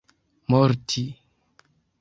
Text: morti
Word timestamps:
morti 0.49 1.05